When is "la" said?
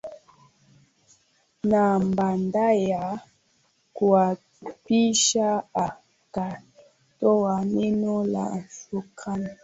8.25-8.63